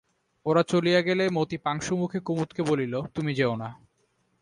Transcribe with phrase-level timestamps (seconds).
[0.45, 3.69] ওরা চলিয়া গেলে মতি পাংশুমুখে কুমুদকে বলিল, তুমি যেও না।